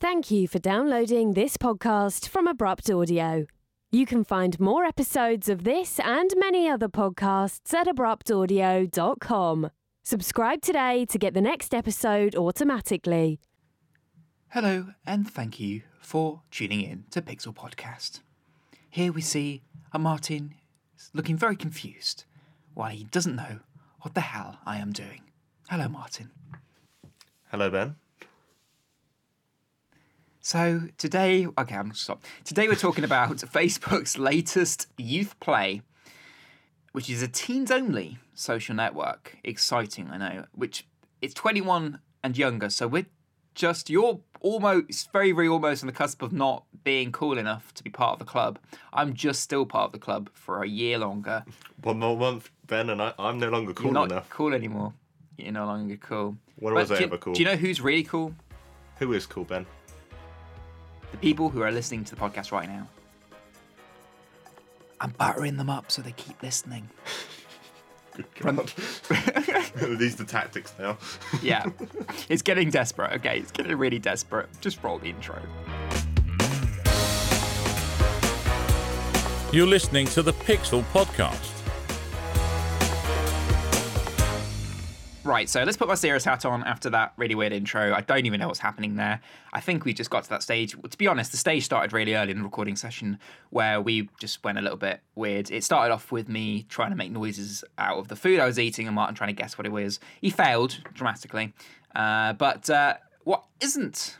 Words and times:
Thank 0.00 0.30
you 0.30 0.48
for 0.48 0.58
downloading 0.58 1.34
this 1.34 1.58
podcast 1.58 2.26
from 2.26 2.46
Abrupt 2.46 2.90
Audio. 2.90 3.44
You 3.92 4.06
can 4.06 4.24
find 4.24 4.58
more 4.58 4.86
episodes 4.86 5.46
of 5.50 5.64
this 5.64 6.00
and 6.00 6.30
many 6.38 6.66
other 6.70 6.88
podcasts 6.88 7.74
at 7.74 7.86
abruptaudio.com. 7.86 9.70
Subscribe 10.02 10.62
today 10.62 11.04
to 11.04 11.18
get 11.18 11.34
the 11.34 11.42
next 11.42 11.74
episode 11.74 12.34
automatically. 12.34 13.40
Hello, 14.48 14.86
and 15.04 15.30
thank 15.30 15.60
you 15.60 15.82
for 16.00 16.40
tuning 16.50 16.80
in 16.80 17.04
to 17.10 17.20
Pixel 17.20 17.54
Podcast. 17.54 18.20
Here 18.88 19.12
we 19.12 19.20
see 19.20 19.60
a 19.92 19.98
Martin 19.98 20.54
looking 21.12 21.36
very 21.36 21.56
confused 21.56 22.24
while 22.72 22.88
he 22.88 23.04
doesn't 23.04 23.36
know 23.36 23.58
what 24.00 24.14
the 24.14 24.22
hell 24.22 24.60
I 24.64 24.78
am 24.78 24.92
doing. 24.92 25.24
Hello, 25.68 25.88
Martin. 25.88 26.30
Hello, 27.50 27.68
Ben. 27.68 27.96
So 30.40 30.82
today, 30.96 31.46
okay, 31.46 31.74
I'm 31.74 31.84
gonna 31.84 31.94
stop. 31.94 32.24
Today 32.44 32.66
we're 32.66 32.74
talking 32.74 33.04
about 33.04 33.36
Facebook's 33.36 34.18
latest 34.18 34.86
youth 34.96 35.38
play, 35.38 35.82
which 36.92 37.10
is 37.10 37.22
a 37.22 37.28
teens 37.28 37.70
only 37.70 38.18
social 38.34 38.74
network. 38.74 39.36
Exciting, 39.44 40.08
I 40.10 40.16
know. 40.16 40.44
Which 40.54 40.86
it's 41.20 41.34
21 41.34 41.98
and 42.24 42.38
younger, 42.38 42.70
so 42.70 42.88
we're 42.88 43.06
just 43.54 43.90
you're 43.90 44.20
almost 44.40 45.12
very, 45.12 45.32
very 45.32 45.46
almost 45.48 45.82
on 45.82 45.86
the 45.88 45.92
cusp 45.92 46.22
of 46.22 46.32
not 46.32 46.64
being 46.84 47.12
cool 47.12 47.36
enough 47.36 47.74
to 47.74 47.84
be 47.84 47.90
part 47.90 48.14
of 48.14 48.18
the 48.18 48.24
club. 48.24 48.58
I'm 48.94 49.12
just 49.12 49.42
still 49.42 49.66
part 49.66 49.86
of 49.86 49.92
the 49.92 49.98
club 49.98 50.30
for 50.32 50.62
a 50.62 50.68
year 50.68 50.96
longer. 50.96 51.44
One 51.82 51.98
more 51.98 52.16
month, 52.16 52.50
Ben, 52.66 52.88
and 52.88 53.02
I, 53.02 53.12
I'm 53.18 53.38
no 53.38 53.50
longer 53.50 53.74
cool 53.74 53.86
You're 53.86 53.94
not 53.94 54.10
enough. 54.10 54.30
cool 54.30 54.54
anymore. 54.54 54.94
You're 55.36 55.52
no 55.52 55.66
longer 55.66 55.98
cool. 55.98 56.36
When 56.56 56.72
But 56.72 56.88
was 56.88 56.92
I 56.92 57.02
ever 57.02 57.18
cool? 57.18 57.34
Do 57.34 57.40
you 57.42 57.46
know 57.46 57.56
who's 57.56 57.82
really 57.82 58.04
cool? 58.04 58.34
Who 58.98 59.12
is 59.12 59.26
cool, 59.26 59.44
Ben? 59.44 59.66
The 61.20 61.26
people 61.26 61.50
who 61.50 61.62
are 61.62 61.70
listening 61.70 62.04
to 62.04 62.14
the 62.14 62.20
podcast 62.20 62.52
right 62.52 62.68
now. 62.68 62.88
I'm 65.00 65.10
battering 65.10 65.56
them 65.56 65.70
up 65.70 65.90
so 65.90 66.02
they 66.02 66.12
keep 66.12 66.42
listening. 66.42 66.88
Run- 68.42 68.56
These 69.98 70.16
the 70.16 70.26
tactics 70.26 70.74
now. 70.78 70.98
yeah, 71.42 71.64
it's 72.28 72.42
getting 72.42 72.68
desperate. 72.68 73.12
Okay, 73.14 73.38
it's 73.38 73.50
getting 73.52 73.76
really 73.78 73.98
desperate. 73.98 74.48
Just 74.60 74.82
roll 74.82 74.98
the 74.98 75.06
intro. 75.06 75.40
You're 79.52 79.66
listening 79.66 80.06
to 80.08 80.22
the 80.22 80.32
Pixel 80.32 80.82
Podcast. 80.92 81.59
Right, 85.22 85.50
so 85.50 85.62
let's 85.64 85.76
put 85.76 85.86
my 85.86 85.96
serious 85.96 86.24
hat 86.24 86.46
on 86.46 86.64
after 86.64 86.88
that 86.90 87.12
really 87.18 87.34
weird 87.34 87.52
intro. 87.52 87.92
I 87.92 88.00
don't 88.00 88.24
even 88.24 88.40
know 88.40 88.46
what's 88.46 88.60
happening 88.60 88.96
there. 88.96 89.20
I 89.52 89.60
think 89.60 89.84
we 89.84 89.92
just 89.92 90.08
got 90.08 90.24
to 90.24 90.30
that 90.30 90.42
stage. 90.42 90.74
To 90.80 90.96
be 90.96 91.06
honest, 91.06 91.30
the 91.30 91.36
stage 91.36 91.62
started 91.62 91.92
really 91.92 92.14
early 92.14 92.30
in 92.30 92.38
the 92.38 92.42
recording 92.42 92.74
session 92.74 93.18
where 93.50 93.82
we 93.82 94.08
just 94.18 94.42
went 94.42 94.56
a 94.56 94.62
little 94.62 94.78
bit 94.78 95.00
weird. 95.16 95.50
It 95.50 95.62
started 95.62 95.92
off 95.92 96.10
with 96.10 96.30
me 96.30 96.62
trying 96.70 96.88
to 96.88 96.96
make 96.96 97.12
noises 97.12 97.62
out 97.76 97.98
of 97.98 98.08
the 98.08 98.16
food 98.16 98.40
I 98.40 98.46
was 98.46 98.58
eating 98.58 98.86
and 98.86 98.94
Martin 98.94 99.14
trying 99.14 99.28
to 99.28 99.34
guess 99.34 99.58
what 99.58 99.66
it 99.66 99.72
was. 99.72 100.00
He 100.22 100.30
failed 100.30 100.78
dramatically. 100.94 101.52
Uh, 101.94 102.32
but 102.32 102.70
uh, 102.70 102.94
what 103.24 103.44
isn't 103.60 104.16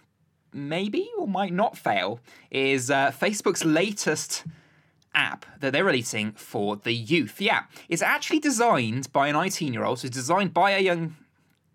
maybe 0.53 1.09
or 1.17 1.27
might 1.27 1.55
not 1.55 1.79
fail 1.79 2.21
is 2.51 2.91
uh, 2.91 3.11
Facebook's 3.11 3.65
latest 3.65 4.45
app 5.15 5.47
that 5.61 5.73
they're 5.73 5.85
releasing 5.85 6.33
for 6.33 6.77
the 6.77 6.93
youth. 6.93 7.41
Yeah, 7.41 7.65
it's 7.89 8.03
actually 8.03 8.41
designed 8.41 9.13
by 9.13 9.29
an 9.29 9.37
18 9.37 9.73
year 9.73 9.85
old, 9.85 10.01
so 10.01 10.07
it's 10.07 10.17
designed 10.17 10.55
by 10.55 10.73
a 10.73 10.81
young 10.81 11.17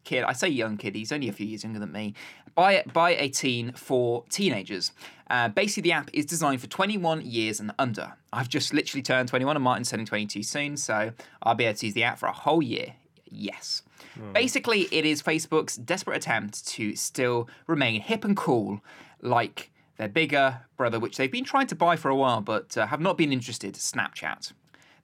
kid. 0.04 0.24
I 0.24 0.34
say 0.34 0.48
young 0.48 0.78
kid, 0.78 0.96
he's 0.96 1.12
only 1.12 1.30
a 1.30 1.34
few 1.34 1.46
years 1.46 1.64
younger 1.64 1.80
than 1.80 1.92
me. 1.92 2.14
By, 2.54 2.86
by 2.94 3.12
a 3.16 3.28
teen 3.28 3.74
for 3.74 4.24
teenagers. 4.30 4.94
Uh, 5.30 5.50
basically, 5.50 5.84
the 5.84 5.92
app 5.92 6.10
is 6.14 6.26
designed 6.26 6.62
for 6.62 6.68
21 6.68 7.22
years 7.26 7.60
and 7.60 7.74
under. 7.78 8.14
I've 8.32 8.48
just 8.48 8.74
literally 8.74 9.02
turned 9.02 9.28
21 9.28 9.58
and 9.58 9.64
Martin's 9.64 9.90
turning 9.90 10.06
22 10.06 10.42
soon, 10.44 10.78
so 10.78 11.12
I'll 11.44 11.56
be 11.56 11.66
able 11.66 11.78
to 11.78 11.86
use 11.88 11.96
the 11.96 12.04
app 12.04 12.18
for 12.18 12.28
a 12.28 12.32
whole 12.32 12.64
year. 12.64 12.94
Yes. 13.26 13.82
Basically, 14.34 14.84
it 14.92 15.06
is 15.06 15.22
Facebook's 15.22 15.76
desperate 15.76 16.16
attempt 16.16 16.66
to 16.68 16.96
still 16.96 17.50
remain 17.68 18.00
hip 18.00 18.24
and 18.24 18.38
cool, 18.38 18.82
like 19.22 19.72
their 19.98 20.08
bigger 20.08 20.62
brother, 20.78 21.00
which 21.00 21.18
they've 21.18 21.32
been 21.32 21.46
trying 21.46 21.68
to 21.68 21.76
buy 21.76 21.96
for 21.96 22.10
a 22.10 22.16
while 22.16 22.42
but 22.42 22.78
uh, 22.78 22.88
have 22.88 23.02
not 23.02 23.18
been 23.18 23.32
interested, 23.32 23.76
Snapchat. 23.76 24.52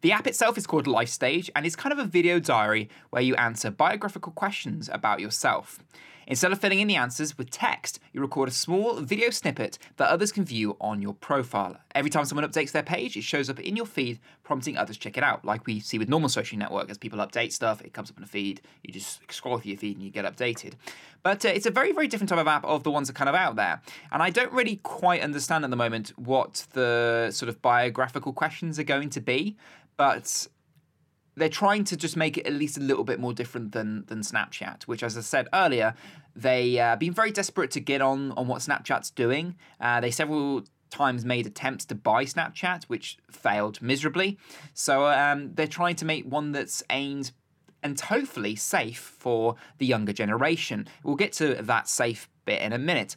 The 0.02 0.12
app 0.12 0.26
itself 0.26 0.58
is 0.58 0.66
called 0.66 0.88
Lifestage 0.88 1.50
and 1.56 1.66
is 1.66 1.76
kind 1.76 1.94
of 1.94 2.00
a 2.00 2.06
video 2.06 2.40
diary 2.40 2.90
where 3.12 3.22
you 3.22 3.36
answer 3.36 3.70
biographical 3.70 4.32
questions 4.32 4.90
about 4.92 5.20
yourself. 5.20 5.80
Instead 6.32 6.54
of 6.54 6.62
filling 6.62 6.80
in 6.80 6.88
the 6.88 6.96
answers 6.96 7.38
with 7.38 7.52
text, 7.52 8.00
you 8.14 8.22
record 8.22 8.48
a 8.48 8.54
small 8.54 8.96
video 9.02 9.30
snippet 9.30 9.78
that 9.98 10.10
others 10.10 10.32
can 10.32 10.46
view 10.46 10.78
on 10.80 11.02
your 11.02 11.14
profile. 11.14 11.76
Every 11.94 12.10
time 12.10 12.24
someone 12.24 12.50
updates 12.50 12.72
their 12.72 12.84
page, 12.84 13.18
it 13.18 13.24
shows 13.26 13.50
up 13.50 13.60
in 13.60 13.76
your 13.76 13.86
feed, 13.86 14.18
prompting 14.42 14.78
others 14.78 14.96
to 14.96 15.02
check 15.02 15.18
it 15.18 15.26
out. 15.26 15.44
Like 15.44 15.68
we 15.68 15.82
see 15.82 16.00
with 16.00 16.08
normal 16.08 16.30
social 16.30 16.58
network, 16.58 16.90
as 16.90 16.98
people 16.98 17.20
update 17.20 17.52
stuff, 17.52 17.82
it 17.82 17.92
comes 17.92 18.10
up 18.10 18.18
in 18.18 18.24
a 18.24 18.28
feed. 18.28 18.62
You 18.82 18.94
just 18.94 19.20
scroll 19.30 19.58
through 19.58 19.72
your 19.72 19.78
feed 19.78 19.98
and 19.98 20.06
you 20.06 20.10
get 20.10 20.24
updated. 20.24 20.76
But 21.22 21.44
uh, 21.44 21.50
it's 21.50 21.66
a 21.66 21.72
very, 21.72 21.92
very 21.92 22.08
different 22.08 22.30
type 22.30 22.40
of 22.40 22.48
app 22.48 22.64
of 22.64 22.84
the 22.84 22.92
ones 22.92 23.10
that 23.10 23.18
are 23.18 23.20
kind 23.20 23.28
of 23.28 23.36
out 23.36 23.58
there. 23.58 23.82
And 24.14 24.24
I 24.24 24.30
don't 24.30 24.54
really 24.54 24.78
quite 24.78 25.22
understand 25.22 25.66
at 25.66 25.70
the 25.70 25.76
moment 25.76 26.18
what 26.18 26.66
the 26.72 27.32
sort 27.34 27.50
of 27.50 27.62
biographical 27.62 28.32
questions 28.32 28.80
are 28.80 28.84
going 28.84 29.10
to 29.10 29.20
be. 29.20 29.58
But 29.98 30.48
they're 31.36 31.50
trying 31.50 31.84
to 31.86 31.96
just 31.96 32.18
make 32.18 32.38
it 32.38 32.46
at 32.46 32.54
least 32.54 32.78
a 32.78 32.82
little 32.82 33.04
bit 33.04 33.20
more 33.20 33.34
different 33.34 33.72
than 33.72 34.06
than 34.08 34.20
Snapchat, 34.20 34.84
which, 34.84 35.04
as 35.04 35.18
I 35.18 35.22
said 35.22 35.48
earlier, 35.54 35.94
they 36.36 36.80
uh, 36.80 36.96
been 36.96 37.14
very 37.14 37.32
desperate 37.32 37.72
to 37.72 37.80
get 37.80 38.02
on 38.02 38.32
on 38.34 38.48
what 38.48 38.62
Snapchat's 38.62 39.12
doing. 39.12 39.56
Uh, 39.80 40.00
they 40.00 40.12
several 40.12 40.64
times 40.90 41.26
made 41.26 41.48
attempts 41.48 41.86
to 41.86 41.96
buy 41.96 42.26
Snapchat, 42.26 42.84
which 42.86 43.18
failed 43.32 43.82
miserably. 43.82 44.38
So 44.74 45.06
um, 45.08 45.54
they're 45.54 45.68
trying 45.68 45.96
to 45.98 46.06
make 46.06 46.26
one 46.26 46.52
that's 46.52 46.84
aimed 46.90 47.32
and 47.84 48.00
hopefully 48.00 48.56
safe 48.56 49.00
for 49.00 49.56
the 49.80 49.86
younger 49.86 50.14
generation. 50.14 50.88
We'll 51.04 51.16
get 51.16 51.34
to 51.34 51.56
that 51.56 51.88
safe 51.88 52.30
bit 52.46 52.62
in 52.62 52.74
a 52.74 52.78
minute. 52.78 53.16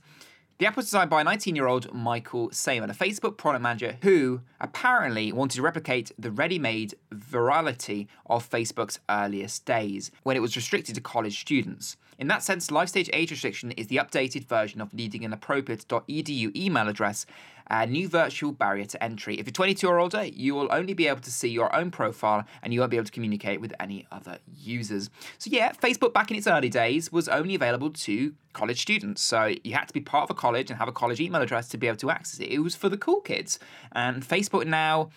The 0.65 0.69
app 0.69 0.79
was 0.79 0.87
designed 0.87 1.11
by 1.11 1.23
19 1.23 1.55
year 1.55 1.67
old 1.67 1.93
Michael 1.93 2.49
Sayman, 2.49 2.89
a 2.89 2.95
Facebook 2.95 3.37
product 3.37 3.63
manager 3.63 3.99
who 4.01 4.41
apparently 4.59 5.31
wanted 5.31 5.57
to 5.57 5.63
replicate 5.63 6.11
the 6.19 6.31
ready 6.31 6.59
made 6.59 6.95
virality 7.13 8.07
of 8.25 8.49
Facebook's 8.49 8.99
earliest 9.11 9.67
days 9.67 10.11
when 10.23 10.39
it 10.39 10.41
was 10.41 10.57
restricted 10.57 10.95
to 10.95 11.03
college 11.03 11.39
students. 11.39 11.99
In 12.19 12.29
that 12.29 12.43
sense, 12.43 12.69
Lifestage 12.69 13.11
age 13.13 13.31
restriction 13.31 13.73
is 13.73 13.89
the 13.89 13.97
updated 13.97 14.47
version 14.47 14.81
of 14.81 14.95
needing 14.95 15.23
an 15.23 15.35
appropriate.edu 15.35 16.57
email 16.57 16.89
address, 16.89 17.27
a 17.69 17.87
new 17.87 18.09
virtual 18.09 18.53
barrier 18.53 18.85
to 18.85 19.03
entry. 19.03 19.39
If 19.39 19.47
you're 19.47 19.53
22 19.53 19.89
or 19.89 19.99
older, 19.99 20.25
you 20.25 20.55
will 20.55 20.69
only 20.71 20.95
be 20.95 21.09
able 21.09 21.21
to 21.21 21.31
see 21.31 21.49
your 21.49 21.75
own 21.75 21.91
profile 21.91 22.45
and 22.63 22.75
you 22.75 22.81
won't 22.81 22.91
be 22.91 22.97
able 22.97 23.07
to 23.07 23.13
communicate 23.13 23.61
with 23.61 23.73
any 23.81 24.07
other 24.13 24.39
users. 24.53 25.11
So, 25.39 25.51
yeah, 25.51 25.73
Facebook 25.73 26.13
back 26.13 26.31
in 26.31 26.37
its 26.37 26.47
early 26.47 26.69
days 26.69 27.11
was 27.11 27.29
only 27.29 27.55
available 27.55 27.91
to 27.91 28.35
college 28.53 28.83
students. 28.83 29.23
So, 29.23 29.55
you 29.65 29.75
had 29.75 29.89
to 29.89 29.95
be 29.95 30.01
part 30.01 30.25
of 30.25 30.37
a 30.37 30.39
college 30.39 30.71
and 30.71 30.79
have 30.79 30.89
a 30.89 30.93
college 30.93 31.21
email 31.21 31.41
address 31.41 31.69
to 31.69 31.79
be 31.79 31.87
able 31.87 31.99
to 31.99 32.11
access 32.11 32.41
it. 32.41 32.51
It 32.51 32.59
was 32.59 32.75
for 32.75 32.89
the 32.89 32.99
cool 32.99 33.21
kids. 33.21 33.59
And 33.93 34.23
Facebook 34.27 34.67
now, 34.67 35.11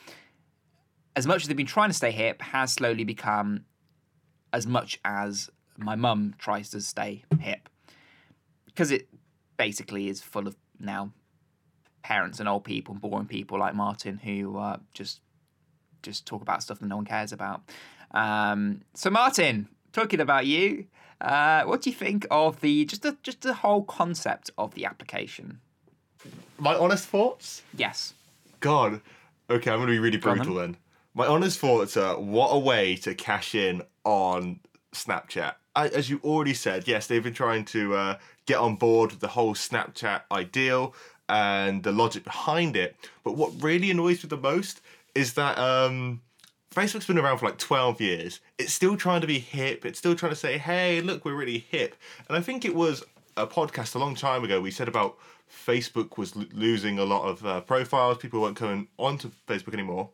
as 1.15 1.27
much 1.27 1.41
as 1.41 1.47
they've 1.47 1.57
been 1.57 1.65
trying 1.65 1.89
to 1.89 1.95
stay 1.95 2.11
hip, 2.11 2.41
has 2.41 2.73
slowly 2.73 3.03
become 3.03 3.65
as 4.53 4.65
much 4.65 4.99
as 5.03 5.49
my 5.77 5.95
mum 5.95 6.33
tries 6.37 6.69
to 6.69 6.81
stay 6.81 7.23
hip. 7.39 7.69
Because 8.65 8.91
it 8.91 9.09
basically 9.57 10.07
is 10.07 10.21
full 10.21 10.47
of 10.47 10.55
now 10.79 11.11
parents 12.07 12.39
and 12.39 12.47
old 12.47 12.63
people 12.63 12.93
and 12.93 13.01
boring 13.01 13.25
people 13.25 13.59
like 13.59 13.75
Martin 13.75 14.17
who 14.17 14.57
uh, 14.57 14.77
just 14.93 15.19
just 16.01 16.25
talk 16.25 16.41
about 16.41 16.63
stuff 16.63 16.79
that 16.79 16.87
no 16.87 16.95
one 16.95 17.05
cares 17.05 17.33
about. 17.33 17.61
Um, 18.11 18.81
so 18.93 19.09
Martin, 19.09 19.67
talking 19.91 20.21
about 20.21 20.45
you, 20.45 20.85
uh, 21.19 21.63
what 21.63 21.81
do 21.81 21.89
you 21.89 21.95
think 21.95 22.25
of 22.31 22.61
the 22.61 22.85
just 22.85 23.01
the 23.01 23.17
just 23.23 23.41
the 23.41 23.55
whole 23.55 23.83
concept 23.83 24.49
of 24.57 24.73
the 24.73 24.85
application? 24.85 25.59
My 26.57 26.75
honest 26.75 27.09
thoughts? 27.09 27.61
Yes. 27.75 28.13
God. 28.61 29.01
Okay, 29.49 29.69
I'm 29.69 29.79
going 29.79 29.87
to 29.87 29.93
be 29.93 29.99
really 29.99 30.17
brutal 30.17 30.55
then. 30.55 30.77
My 31.13 31.27
honest 31.27 31.59
thoughts 31.59 31.97
are 31.97 32.17
what 32.17 32.49
a 32.49 32.59
way 32.59 32.95
to 32.97 33.15
cash 33.15 33.53
in 33.53 33.81
on 34.05 34.61
Snapchat. 34.93 35.55
I, 35.75 35.89
as 35.89 36.09
you 36.09 36.19
already 36.23 36.53
said, 36.53 36.87
yes, 36.87 37.07
they've 37.07 37.23
been 37.23 37.33
trying 37.33 37.65
to 37.65 37.95
uh, 37.95 38.17
get 38.45 38.57
on 38.57 38.75
board 38.75 39.11
with 39.11 39.19
the 39.19 39.29
whole 39.29 39.53
Snapchat 39.53 40.21
ideal 40.31 40.95
and 41.29 41.83
the 41.83 41.91
logic 41.91 42.23
behind 42.23 42.75
it. 42.75 42.95
But 43.23 43.35
what 43.35 43.51
really 43.61 43.91
annoys 43.91 44.23
me 44.23 44.29
the 44.29 44.37
most 44.37 44.81
is 45.15 45.33
that 45.33 45.57
um, 45.57 46.21
Facebook's 46.73 47.07
been 47.07 47.17
around 47.17 47.39
for 47.39 47.45
like 47.47 47.57
12 47.57 48.01
years. 48.01 48.39
It's 48.57 48.73
still 48.73 48.97
trying 48.97 49.21
to 49.21 49.27
be 49.27 49.39
hip. 49.39 49.85
It's 49.85 49.99
still 49.99 50.15
trying 50.15 50.31
to 50.31 50.37
say, 50.37 50.57
hey, 50.57 51.01
look, 51.01 51.25
we're 51.25 51.35
really 51.35 51.65
hip. 51.69 51.95
And 52.27 52.37
I 52.37 52.41
think 52.41 52.65
it 52.65 52.75
was 52.75 53.03
a 53.35 53.47
podcast 53.47 53.95
a 53.95 53.99
long 53.99 54.15
time 54.15 54.43
ago 54.43 54.59
we 54.59 54.71
said 54.71 54.87
about 54.87 55.17
Facebook 55.51 56.17
was 56.17 56.35
losing 56.35 56.99
a 56.99 57.05
lot 57.05 57.23
of 57.23 57.45
uh, 57.45 57.61
profiles. 57.61 58.17
People 58.17 58.41
weren't 58.41 58.57
coming 58.57 58.87
onto 58.97 59.31
Facebook 59.47 59.73
anymore. 59.73 60.09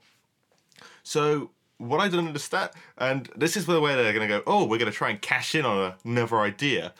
So 1.03 1.51
what 1.77 1.99
I 1.99 2.07
don't 2.07 2.27
understand, 2.27 2.71
and 2.97 3.29
this 3.35 3.57
is 3.57 3.65
the 3.65 3.79
way 3.81 3.95
they're 3.95 4.13
going 4.13 4.27
to 4.27 4.39
go. 4.39 4.43
Oh, 4.45 4.65
we're 4.65 4.77
going 4.77 4.91
to 4.91 4.97
try 4.97 5.09
and 5.09 5.21
cash 5.21 5.55
in 5.55 5.65
on 5.65 5.93
another 6.05 6.39
idea. 6.39 6.93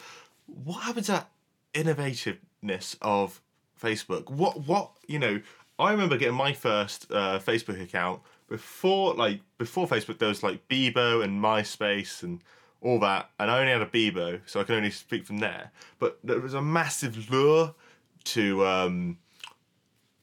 What 0.47 0.83
happened 0.83 1.05
to 1.05 1.11
that 1.13 1.29
innovative 1.73 2.37
greatness 2.63 2.95
of 3.01 3.41
Facebook. 3.83 4.29
What 4.29 4.65
what 4.67 4.91
you 5.07 5.19
know? 5.19 5.41
I 5.79 5.91
remember 5.91 6.17
getting 6.17 6.35
my 6.35 6.53
first 6.53 7.11
uh, 7.11 7.39
Facebook 7.39 7.81
account 7.81 8.21
before 8.47 9.13
like 9.15 9.41
before 9.57 9.87
Facebook. 9.87 10.19
There 10.19 10.29
was 10.29 10.43
like 10.43 10.67
Bebo 10.67 11.23
and 11.23 11.41
MySpace 11.41 12.23
and 12.23 12.41
all 12.81 12.99
that, 12.99 13.29
and 13.39 13.49
I 13.49 13.59
only 13.59 13.71
had 13.71 13.81
a 13.81 13.85
Bebo, 13.85 14.41
so 14.45 14.59
I 14.59 14.63
can 14.63 14.75
only 14.75 14.91
speak 14.91 15.25
from 15.25 15.39
there. 15.39 15.71
But 15.99 16.19
there 16.23 16.39
was 16.39 16.53
a 16.53 16.61
massive 16.61 17.29
lure 17.31 17.73
to 18.25 18.65
um, 18.65 19.17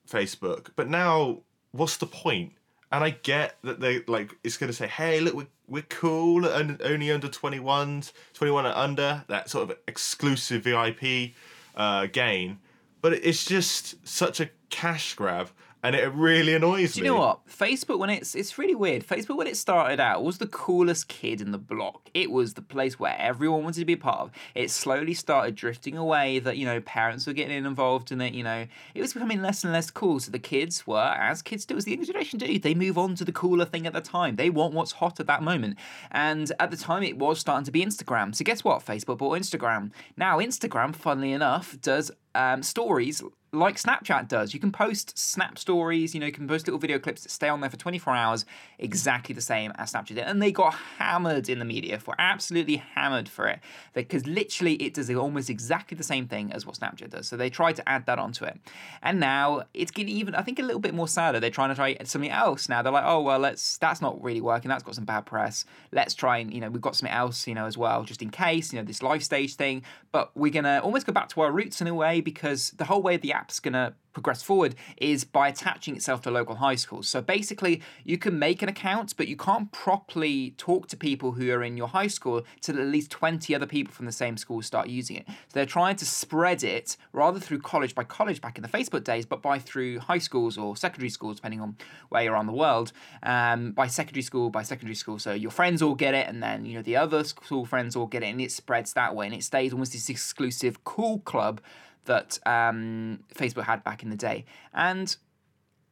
Facebook. 0.08 0.68
But 0.76 0.88
now, 0.88 1.40
what's 1.72 1.96
the 1.96 2.06
point? 2.06 2.52
And 2.92 3.04
I 3.04 3.10
get 3.10 3.56
that 3.62 3.80
they 3.80 4.00
like 4.06 4.36
it's 4.42 4.56
going 4.56 4.68
to 4.68 4.76
say, 4.76 4.88
"Hey, 4.88 5.20
look, 5.20 5.34
we're, 5.34 5.46
we're 5.68 5.82
cool 5.82 6.44
and 6.44 6.80
only 6.82 7.10
under 7.12 7.28
21s, 7.28 8.12
21 8.34 8.66
and 8.66 8.74
under." 8.74 9.24
That 9.28 9.48
sort 9.48 9.70
of 9.70 9.76
exclusive 9.86 10.64
VIP 10.64 11.34
uh, 11.76 12.06
gain, 12.06 12.58
but 13.00 13.12
it's 13.12 13.44
just 13.44 14.06
such 14.06 14.40
a 14.40 14.50
cash 14.70 15.14
grab, 15.14 15.50
and 15.82 15.96
it 15.96 16.12
really 16.12 16.54
annoys 16.54 16.96
me. 16.96 17.00
Do 17.00 17.00
me. 17.00 17.06
you 17.06 17.14
know 17.14 17.20
what? 17.20 17.46
Facebook 17.46 17.98
when 17.98 18.10
it's 18.10 18.34
it's 18.34 18.58
really 18.58 18.74
weird. 18.74 19.06
Facebook 19.06 19.36
when 19.36 19.46
it 19.46 19.56
started 19.56 19.98
out 19.98 20.22
was 20.22 20.38
the 20.38 20.46
coolest 20.46 21.08
kid 21.08 21.40
in 21.40 21.52
the 21.52 21.58
block. 21.58 22.10
It 22.12 22.30
was 22.30 22.54
the 22.54 22.62
place 22.62 22.98
where 22.98 23.16
everyone 23.18 23.62
wanted 23.62 23.80
to 23.80 23.86
be 23.86 23.94
a 23.94 23.98
part 23.98 24.20
of. 24.20 24.30
It 24.54 24.70
slowly 24.70 25.14
started 25.14 25.54
drifting 25.54 25.96
away. 25.96 26.38
That 26.38 26.58
you 26.58 26.66
know 26.66 26.80
parents 26.80 27.26
were 27.26 27.32
getting 27.32 27.64
involved 27.64 28.12
in 28.12 28.20
it. 28.20 28.34
You 28.34 28.44
know 28.44 28.66
it 28.94 29.00
was 29.00 29.14
becoming 29.14 29.40
less 29.40 29.64
and 29.64 29.72
less 29.72 29.90
cool. 29.90 30.20
So 30.20 30.30
the 30.30 30.38
kids 30.38 30.86
were, 30.86 31.14
as 31.18 31.40
kids 31.40 31.64
do, 31.64 31.76
as 31.76 31.84
the 31.84 31.92
younger 31.92 32.06
generation 32.06 32.38
do, 32.38 32.58
they 32.58 32.74
move 32.74 32.98
on 32.98 33.14
to 33.14 33.24
the 33.24 33.32
cooler 33.32 33.64
thing 33.64 33.86
at 33.86 33.94
the 33.94 34.00
time. 34.02 34.36
They 34.36 34.50
want 34.50 34.74
what's 34.74 34.92
hot 34.92 35.18
at 35.18 35.26
that 35.28 35.42
moment. 35.42 35.78
And 36.10 36.52
at 36.60 36.70
the 36.70 36.76
time, 36.76 37.02
it 37.02 37.16
was 37.16 37.38
starting 37.38 37.64
to 37.64 37.70
be 37.70 37.84
Instagram. 37.84 38.34
So 38.34 38.44
guess 38.44 38.62
what? 38.62 38.84
Facebook 38.84 39.18
bought 39.18 39.38
Instagram. 39.38 39.92
Now 40.16 40.38
Instagram, 40.38 40.94
funnily 40.94 41.32
enough, 41.32 41.80
does 41.80 42.10
um, 42.34 42.62
stories 42.62 43.22
like 43.52 43.76
Snapchat 43.76 44.28
does. 44.28 44.54
You 44.54 44.60
can 44.60 44.70
post 44.70 45.18
Snap 45.18 45.58
stories, 45.58 46.14
you 46.14 46.20
know, 46.20 46.26
you 46.26 46.32
can 46.32 46.46
post 46.46 46.66
little 46.66 46.78
video 46.78 46.98
clips 46.98 47.22
that 47.22 47.30
stay 47.30 47.48
on 47.48 47.60
there 47.60 47.70
for 47.70 47.76
24 47.76 48.14
hours, 48.14 48.44
exactly 48.78 49.34
the 49.34 49.40
same 49.40 49.72
as 49.76 49.92
Snapchat 49.92 50.14
did. 50.14 50.18
And 50.18 50.40
they 50.40 50.52
got 50.52 50.74
hammered 50.98 51.48
in 51.48 51.58
the 51.58 51.64
media 51.64 51.98
for 51.98 52.14
absolutely 52.18 52.76
hammered 52.76 53.28
for 53.28 53.48
it 53.48 53.58
because 53.92 54.26
literally 54.26 54.74
it 54.74 54.94
does 54.94 55.10
almost 55.10 55.50
exactly 55.50 55.96
the 55.96 56.04
same 56.04 56.28
thing 56.28 56.52
as 56.52 56.64
what 56.64 56.76
Snapchat 56.76 57.10
does. 57.10 57.26
So 57.26 57.36
they 57.36 57.50
tried 57.50 57.76
to 57.76 57.88
add 57.88 58.06
that 58.06 58.18
onto 58.18 58.44
it. 58.44 58.58
And 59.02 59.18
now 59.18 59.62
it's 59.74 59.90
getting 59.90 60.14
even, 60.14 60.34
I 60.34 60.42
think, 60.42 60.58
a 60.58 60.62
little 60.62 60.80
bit 60.80 60.94
more 60.94 61.08
sadder. 61.08 61.40
They're 61.40 61.50
trying 61.50 61.70
to 61.70 61.74
try 61.74 61.96
something 62.04 62.30
else 62.30 62.68
now. 62.68 62.82
They're 62.82 62.92
like, 62.92 63.04
oh, 63.04 63.20
well, 63.20 63.38
let's, 63.38 63.78
that's 63.78 64.00
not 64.00 64.22
really 64.22 64.40
working. 64.40 64.68
That's 64.68 64.84
got 64.84 64.94
some 64.94 65.04
bad 65.04 65.26
press. 65.26 65.64
Let's 65.92 66.14
try 66.14 66.38
and, 66.38 66.54
you 66.54 66.60
know, 66.60 66.70
we've 66.70 66.80
got 66.80 66.94
something 66.94 67.14
else, 67.14 67.48
you 67.48 67.54
know, 67.54 67.66
as 67.66 67.76
well, 67.76 68.04
just 68.04 68.22
in 68.22 68.30
case, 68.30 68.72
you 68.72 68.78
know, 68.78 68.84
this 68.84 69.02
live 69.02 69.24
stage 69.24 69.56
thing. 69.56 69.82
But 70.12 70.30
we're 70.36 70.52
going 70.52 70.64
to 70.64 70.80
almost 70.80 71.06
go 71.06 71.12
back 71.12 71.28
to 71.30 71.40
our 71.40 71.50
roots 71.50 71.80
in 71.80 71.88
a 71.88 71.94
way 71.94 72.20
because 72.20 72.70
the 72.70 72.84
whole 72.84 73.02
way 73.02 73.16
the 73.16 73.32
app's 73.40 73.58
going 73.58 73.72
to 73.72 73.94
progress 74.12 74.42
forward 74.42 74.74
is 74.96 75.24
by 75.24 75.48
attaching 75.48 75.94
itself 75.96 76.20
to 76.22 76.30
local 76.30 76.56
high 76.56 76.74
schools. 76.74 77.08
So 77.08 77.22
basically, 77.22 77.80
you 78.04 78.18
can 78.18 78.38
make 78.38 78.60
an 78.62 78.68
account, 78.68 79.16
but 79.16 79.28
you 79.28 79.36
can't 79.36 79.70
properly 79.72 80.54
talk 80.56 80.88
to 80.88 80.96
people 80.96 81.32
who 81.32 81.50
are 81.52 81.62
in 81.62 81.76
your 81.76 81.88
high 81.88 82.08
school 82.08 82.42
till 82.60 82.78
at 82.78 82.86
least 82.86 83.10
20 83.10 83.54
other 83.54 83.66
people 83.66 83.94
from 83.94 84.06
the 84.06 84.12
same 84.12 84.36
school 84.36 84.62
start 84.62 84.88
using 84.88 85.16
it. 85.16 85.24
So 85.28 85.34
they're 85.52 85.66
trying 85.66 85.96
to 85.96 86.06
spread 86.06 86.64
it 86.64 86.96
rather 87.12 87.40
through 87.40 87.60
college 87.60 87.94
by 87.94 88.04
college 88.04 88.40
back 88.40 88.56
in 88.58 88.62
the 88.62 88.68
Facebook 88.68 89.04
days, 89.04 89.26
but 89.26 89.42
by 89.42 89.58
through 89.58 90.00
high 90.00 90.18
schools 90.18 90.58
or 90.58 90.76
secondary 90.76 91.10
schools, 91.10 91.36
depending 91.36 91.60
on 91.60 91.76
where 92.08 92.22
you're 92.22 92.36
on 92.36 92.46
the 92.46 92.52
world, 92.52 92.92
um, 93.22 93.72
by 93.72 93.86
secondary 93.86 94.22
school, 94.22 94.50
by 94.50 94.62
secondary 94.62 94.96
school. 94.96 95.18
So 95.18 95.32
your 95.32 95.50
friends 95.50 95.82
all 95.82 95.94
get 95.94 96.14
it, 96.14 96.28
and 96.28 96.42
then 96.42 96.66
you 96.66 96.74
know 96.74 96.82
the 96.82 96.96
other 96.96 97.24
school 97.24 97.64
friends 97.64 97.94
all 97.96 98.06
get 98.06 98.22
it, 98.22 98.26
and 98.26 98.40
it 98.40 98.50
spreads 98.50 98.92
that 98.94 99.14
way, 99.14 99.26
and 99.26 99.34
it 99.34 99.44
stays 99.44 99.72
almost 99.72 99.92
this 99.92 100.08
exclusive 100.08 100.84
cool 100.84 101.20
club 101.20 101.60
that 102.04 102.38
um, 102.46 103.20
Facebook 103.34 103.64
had 103.64 103.84
back 103.84 104.02
in 104.02 104.10
the 104.10 104.16
day. 104.16 104.44
And 104.72 105.14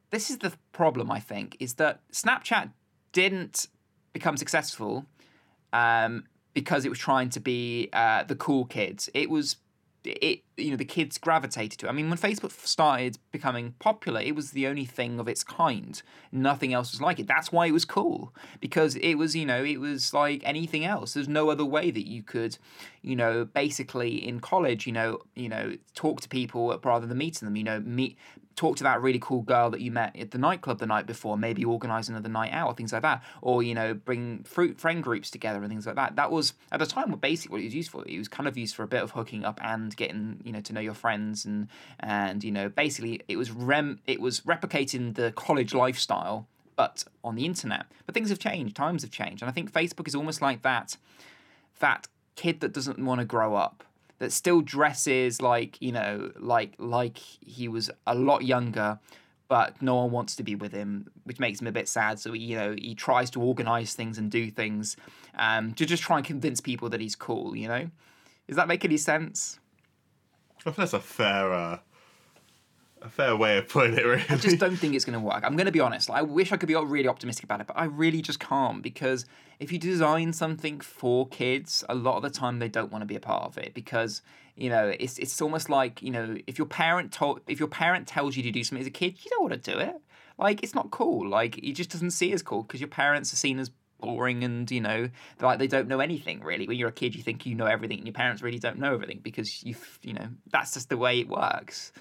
this 0.09 0.29
is 0.29 0.39
the 0.39 0.53
problem, 0.71 1.11
I 1.11 1.19
think, 1.19 1.57
is 1.59 1.75
that 1.75 2.01
Snapchat 2.11 2.71
didn't 3.11 3.67
become 4.13 4.37
successful 4.37 5.05
um, 5.71 6.25
because 6.53 6.85
it 6.85 6.89
was 6.89 6.99
trying 6.99 7.29
to 7.29 7.39
be 7.39 7.89
uh, 7.93 8.23
the 8.23 8.35
cool 8.35 8.65
kids. 8.65 9.09
It 9.13 9.29
was 9.29 9.57
it 10.03 10.41
you 10.57 10.71
know 10.71 10.77
the 10.77 10.85
kids 10.85 11.17
gravitated 11.17 11.79
to 11.79 11.85
it. 11.85 11.89
I 11.89 11.91
mean, 11.93 12.09
when 12.09 12.17
Facebook 12.17 12.51
started 12.51 13.17
becoming 13.31 13.75
popular, 13.79 14.21
it 14.21 14.35
was 14.35 14.51
the 14.51 14.67
only 14.67 14.85
thing 14.85 15.19
of 15.19 15.27
its 15.27 15.43
kind. 15.43 16.01
Nothing 16.31 16.73
else 16.73 16.91
was 16.91 17.01
like 17.01 17.19
it. 17.19 17.27
That's 17.27 17.51
why 17.51 17.67
it 17.67 17.71
was 17.71 17.85
cool 17.85 18.33
because 18.59 18.95
it 18.95 19.15
was 19.15 19.35
you 19.35 19.45
know 19.45 19.63
it 19.63 19.79
was 19.79 20.13
like 20.13 20.41
anything 20.43 20.85
else. 20.85 21.13
There's 21.13 21.27
no 21.27 21.49
other 21.49 21.65
way 21.65 21.91
that 21.91 22.07
you 22.07 22.23
could, 22.23 22.57
you 23.01 23.15
know, 23.15 23.45
basically 23.45 24.27
in 24.27 24.39
college, 24.39 24.85
you 24.85 24.93
know, 24.93 25.19
you 25.35 25.49
know, 25.49 25.77
talk 25.93 26.21
to 26.21 26.29
people 26.29 26.77
rather 26.83 27.05
than 27.05 27.17
meeting 27.17 27.45
them. 27.45 27.55
You 27.55 27.63
know, 27.63 27.79
meet 27.79 28.17
talk 28.59 28.75
to 28.75 28.83
that 28.83 29.01
really 29.01 29.19
cool 29.19 29.41
girl 29.41 29.69
that 29.69 29.79
you 29.79 29.89
met 29.89 30.13
at 30.17 30.31
the 30.31 30.37
nightclub 30.37 30.79
the 30.79 30.85
night 30.85 31.07
before. 31.07 31.37
Maybe 31.37 31.63
organize 31.63 32.09
another 32.09 32.27
night 32.27 32.51
out, 32.51 32.67
or 32.67 32.73
things 32.75 32.91
like 32.91 33.03
that, 33.03 33.23
or 33.41 33.63
you 33.63 33.73
know, 33.73 33.93
bring 33.93 34.43
fruit 34.43 34.77
friend 34.77 35.01
groups 35.01 35.31
together 35.31 35.59
and 35.59 35.69
things 35.69 35.85
like 35.87 35.95
that. 35.95 36.17
That 36.17 36.29
was 36.29 36.53
at 36.71 36.79
the 36.79 36.85
time 36.85 37.11
basically 37.21 37.53
what 37.53 37.61
it 37.61 37.65
was 37.65 37.75
used 37.75 37.89
for. 37.89 38.03
It 38.05 38.17
was 38.17 38.27
kind 38.27 38.47
of 38.49 38.57
used 38.57 38.75
for 38.75 38.83
a 38.83 38.87
bit 38.87 39.01
of 39.01 39.11
hooking 39.11 39.45
up 39.45 39.59
and 39.63 39.95
getting 39.95 40.41
you 40.43 40.51
know 40.51 40.59
to 40.59 40.73
know 40.73 40.81
your 40.81 40.93
friends 40.93 41.45
and 41.45 41.69
and 42.01 42.43
you 42.43 42.51
know 42.51 42.67
basically 42.67 43.21
it 43.29 43.37
was 43.37 43.49
rem 43.49 43.99
it 44.05 44.19
was 44.19 44.41
replicating 44.41 45.15
the 45.15 45.31
college 45.31 45.73
lifestyle 45.73 46.45
but 46.75 47.05
on 47.23 47.35
the 47.35 47.45
internet. 47.45 47.85
But 48.05 48.13
things 48.13 48.29
have 48.29 48.39
changed, 48.39 48.75
times 48.75 49.03
have 49.03 49.11
changed, 49.11 49.41
and 49.41 49.49
I 49.49 49.53
think 49.53 49.71
Facebook 49.71 50.07
is 50.07 50.15
almost 50.15 50.41
like 50.41 50.63
that 50.63 50.97
that 51.79 52.07
kid 52.35 52.59
that 52.59 52.73
doesn't 52.73 53.03
want 53.03 53.19
to 53.19 53.25
grow 53.25 53.55
up 53.55 53.83
that 54.19 54.31
still 54.31 54.61
dresses 54.61 55.41
like 55.41 55.81
you 55.81 55.91
know 55.91 56.31
like 56.37 56.73
like 56.77 57.17
he 57.17 57.67
was 57.67 57.89
a 58.05 58.13
lot 58.13 58.43
younger 58.43 58.99
but 59.47 59.81
no 59.81 59.95
one 59.95 60.11
wants 60.11 60.35
to 60.35 60.43
be 60.43 60.55
with 60.55 60.71
him 60.71 61.09
which 61.23 61.39
makes 61.39 61.59
him 61.59 61.67
a 61.67 61.71
bit 61.71 61.87
sad. 61.87 62.19
So 62.19 62.33
you 62.33 62.55
know 62.55 62.75
he 62.77 62.93
tries 62.95 63.29
to 63.31 63.41
organize 63.41 63.93
things 63.95 64.17
and 64.17 64.29
do 64.29 64.51
things 64.51 64.95
um, 65.35 65.73
to 65.73 65.85
just 65.85 66.03
try 66.03 66.17
and 66.17 66.25
convince 66.25 66.61
people 66.61 66.89
that 66.89 67.01
he's 67.01 67.15
cool 67.15 67.55
you 67.55 67.67
know? 67.67 67.89
Does 68.47 68.55
that 68.55 68.67
make 68.67 68.85
any 68.85 68.97
sense? 68.97 69.59
I 70.59 70.63
think 70.63 70.75
that's 70.75 70.93
a 70.93 70.99
fair, 70.99 71.53
uh, 71.53 71.79
a 73.01 73.09
fair 73.09 73.35
way 73.35 73.57
of 73.57 73.67
putting 73.67 73.97
it. 73.97 74.05
Really, 74.05 74.23
I 74.29 74.35
just 74.35 74.59
don't 74.59 74.75
think 74.75 74.95
it's 74.95 75.05
going 75.05 75.17
to 75.17 75.25
work. 75.25 75.43
I'm 75.43 75.55
going 75.55 75.65
to 75.65 75.71
be 75.71 75.79
honest. 75.79 76.09
I 76.09 76.21
wish 76.21 76.51
I 76.51 76.57
could 76.57 76.67
be 76.67 76.75
really 76.75 77.07
optimistic 77.07 77.43
about 77.43 77.61
it, 77.61 77.67
but 77.67 77.77
I 77.77 77.85
really 77.85 78.21
just 78.21 78.39
can't 78.39 78.81
because 78.81 79.25
if 79.59 79.71
you 79.71 79.79
design 79.79 80.33
something 80.33 80.79
for 80.79 81.27
kids, 81.27 81.83
a 81.89 81.95
lot 81.95 82.17
of 82.17 82.23
the 82.23 82.29
time 82.29 82.59
they 82.59 82.69
don't 82.69 82.91
want 82.91 83.01
to 83.01 83.05
be 83.05 83.15
a 83.15 83.19
part 83.19 83.43
of 83.43 83.57
it 83.57 83.73
because 83.73 84.21
you 84.55 84.69
know 84.69 84.93
it's 84.99 85.17
it's 85.17 85.41
almost 85.41 85.69
like 85.69 86.01
you 86.01 86.11
know 86.11 86.37
if 86.47 86.57
your 86.57 86.67
parent 86.67 87.11
told 87.11 87.41
if 87.47 87.59
your 87.59 87.69
parent 87.69 88.07
tells 88.07 88.35
you 88.35 88.43
to 88.43 88.51
do 88.51 88.63
something 88.63 88.81
as 88.81 88.87
a 88.87 88.91
kid, 88.91 89.23
you 89.23 89.29
don't 89.31 89.49
want 89.49 89.63
to 89.63 89.71
do 89.71 89.77
it. 89.77 89.95
Like 90.37 90.63
it's 90.63 90.75
not 90.75 90.91
cool. 90.91 91.27
Like 91.27 91.57
it 91.57 91.73
just 91.73 91.89
doesn't 91.89 92.11
see 92.11 92.31
as 92.31 92.41
cool 92.41 92.63
because 92.63 92.79
your 92.79 92.89
parents 92.89 93.33
are 93.33 93.37
seen 93.37 93.59
as 93.59 93.71
boring 93.99 94.43
and 94.43 94.69
you 94.71 94.81
know 94.81 95.09
like 95.41 95.59
they 95.59 95.67
don't 95.67 95.87
know 95.87 95.99
anything 95.99 96.41
really 96.41 96.67
when 96.67 96.77
you're 96.77 96.89
a 96.89 96.93
kid 96.93 97.15
you 97.15 97.21
think 97.21 97.45
you 97.45 97.55
know 97.55 97.65
everything 97.65 97.97
and 97.97 98.07
your 98.07 98.13
parents 98.13 98.41
really 98.41 98.59
don't 98.59 98.77
know 98.77 98.93
everything 98.93 99.19
because 99.23 99.63
you've 99.63 99.99
you 100.01 100.13
know 100.13 100.27
that's 100.51 100.73
just 100.73 100.89
the 100.89 100.97
way 100.97 101.19
it 101.19 101.27
works 101.27 101.91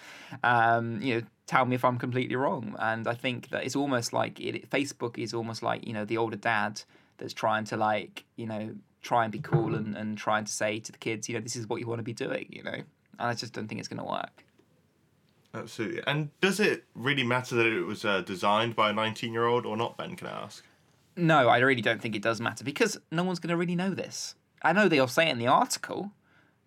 um 0.44 1.00
you 1.02 1.14
know 1.14 1.22
tell 1.46 1.64
me 1.64 1.74
if 1.74 1.84
i'm 1.84 1.98
completely 1.98 2.36
wrong 2.36 2.74
and 2.78 3.06
i 3.06 3.14
think 3.14 3.48
that 3.50 3.64
it's 3.64 3.76
almost 3.76 4.12
like 4.12 4.38
it, 4.40 4.68
facebook 4.70 5.18
is 5.18 5.34
almost 5.34 5.62
like 5.62 5.86
you 5.86 5.92
know 5.92 6.04
the 6.04 6.16
older 6.16 6.36
dad 6.36 6.80
that's 7.18 7.34
trying 7.34 7.64
to 7.64 7.76
like 7.76 8.24
you 8.36 8.46
know 8.46 8.74
try 9.00 9.22
and 9.22 9.32
be 9.32 9.38
cool 9.38 9.74
and, 9.74 9.96
and 9.96 10.18
trying 10.18 10.44
to 10.44 10.52
say 10.52 10.78
to 10.78 10.92
the 10.92 10.98
kids 10.98 11.28
you 11.28 11.34
know 11.34 11.40
this 11.40 11.56
is 11.56 11.68
what 11.68 11.80
you 11.80 11.86
want 11.86 11.98
to 11.98 12.04
be 12.04 12.12
doing 12.12 12.46
you 12.50 12.62
know 12.62 12.72
and 12.72 12.84
i 13.18 13.34
just 13.34 13.52
don't 13.52 13.68
think 13.68 13.78
it's 13.78 13.88
going 13.88 13.98
to 13.98 14.04
work 14.04 14.44
Absolutely. 15.54 16.02
And 16.06 16.30
does 16.40 16.60
it 16.60 16.84
really 16.94 17.24
matter 17.24 17.54
that 17.56 17.66
it 17.66 17.82
was 17.82 18.04
uh, 18.04 18.20
designed 18.20 18.76
by 18.76 18.90
a 18.90 18.92
19 18.92 19.32
year 19.32 19.46
old 19.46 19.66
or 19.66 19.76
not, 19.76 19.96
Ben? 19.96 20.14
Can 20.14 20.26
I 20.26 20.42
ask? 20.42 20.64
No, 21.18 21.48
I 21.48 21.58
really 21.58 21.82
don't 21.82 22.00
think 22.00 22.14
it 22.14 22.22
does 22.22 22.40
matter 22.40 22.62
because 22.62 22.96
no 23.10 23.24
one's 23.24 23.40
going 23.40 23.50
to 23.50 23.56
really 23.56 23.74
know 23.74 23.90
this. 23.90 24.36
I 24.62 24.72
know 24.72 24.86
they'll 24.88 25.08
say 25.08 25.26
it 25.28 25.32
in 25.32 25.38
the 25.38 25.48
article, 25.48 26.12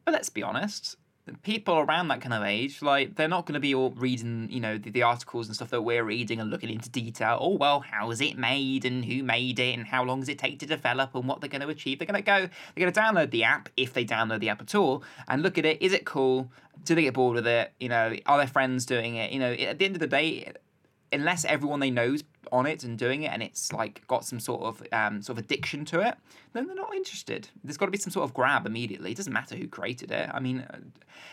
but 0.03 0.11
let's 0.11 0.27
be 0.27 0.43
honest. 0.43 0.97
People 1.43 1.77
around 1.77 2.09
that 2.09 2.19
kind 2.19 2.33
of 2.33 2.43
age, 2.43 2.81
like 2.81 3.15
they're 3.15 3.29
not 3.29 3.45
going 3.45 3.53
to 3.53 3.61
be 3.61 3.73
all 3.73 3.91
reading, 3.91 4.49
you 4.51 4.59
know, 4.59 4.77
the, 4.77 4.89
the 4.89 5.03
articles 5.03 5.47
and 5.47 5.55
stuff 5.55 5.69
that 5.69 5.83
we're 5.83 6.03
reading 6.03 6.41
and 6.41 6.49
looking 6.49 6.69
into 6.69 6.89
detail. 6.89 7.37
Oh 7.39 7.55
well, 7.55 7.79
how 7.79 8.11
is 8.11 8.19
it 8.19 8.37
made 8.37 8.83
and 8.83 9.05
who 9.05 9.23
made 9.23 9.57
it 9.57 9.77
and 9.77 9.87
how 9.87 10.03
long 10.03 10.19
does 10.19 10.27
it 10.27 10.37
take 10.37 10.59
to 10.59 10.65
develop 10.65 11.15
and 11.15 11.29
what 11.29 11.39
they're 11.39 11.49
going 11.49 11.61
to 11.61 11.69
achieve? 11.69 11.99
They're 11.99 12.07
going 12.07 12.21
to 12.21 12.25
go, 12.25 12.49
they're 12.75 12.91
going 12.91 12.91
to 12.91 12.99
download 12.99 13.31
the 13.31 13.45
app 13.45 13.69
if 13.77 13.93
they 13.93 14.03
download 14.03 14.41
the 14.41 14.49
app 14.49 14.61
at 14.61 14.75
all 14.75 15.01
and 15.29 15.41
look 15.43 15.57
at 15.57 15.65
it. 15.65 15.81
Is 15.81 15.93
it 15.93 16.05
cool? 16.05 16.51
Do 16.83 16.95
they 16.95 17.03
get 17.03 17.13
bored 17.13 17.35
with 17.35 17.47
it? 17.47 17.71
You 17.79 17.87
know, 17.87 18.13
are 18.25 18.37
their 18.37 18.47
friends 18.47 18.85
doing 18.85 19.15
it? 19.15 19.31
You 19.31 19.39
know, 19.39 19.53
at 19.53 19.79
the 19.79 19.85
end 19.85 19.95
of 19.95 20.01
the 20.01 20.07
day, 20.07 20.51
unless 21.13 21.45
everyone 21.45 21.79
they 21.79 21.91
know's 21.91 22.23
on 22.51 22.65
it 22.65 22.83
and 22.83 22.97
doing 22.97 23.23
it 23.23 23.31
and 23.31 23.43
it's 23.43 23.71
like 23.71 24.05
got 24.07 24.25
some 24.25 24.39
sort 24.39 24.61
of 24.63 24.83
um, 24.91 25.21
sort 25.21 25.37
of 25.37 25.43
addiction 25.43 25.85
to 25.85 25.99
it 25.99 26.15
then 26.53 26.67
they're 26.67 26.75
not 26.75 26.93
interested 26.93 27.49
there's 27.63 27.77
got 27.77 27.85
to 27.85 27.91
be 27.91 27.97
some 27.97 28.11
sort 28.11 28.23
of 28.23 28.33
grab 28.33 28.65
immediately 28.65 29.11
it 29.11 29.17
doesn't 29.17 29.33
matter 29.33 29.55
who 29.55 29.67
created 29.67 30.11
it 30.11 30.29
i 30.33 30.39
mean 30.39 30.65